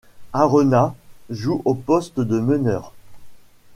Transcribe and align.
Arenas 0.33 0.95
joue 1.29 1.61
au 1.63 1.75
poste 1.75 2.19
de 2.21 2.39
meneur. 2.39 2.91